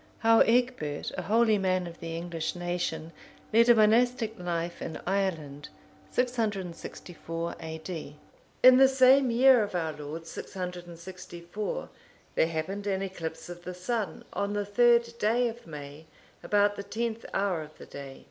[0.17, 3.11] How Egbert, a holy man of the English nation,
[3.53, 5.69] led a monastic life in Ireland.
[6.09, 8.15] [664 A.D.]
[8.63, 11.89] In the same year of our Lord 664,
[12.33, 16.81] there happened an eclipse of the sun, on the third day of May,(484) about the
[16.83, 18.19] tenth hour of the day.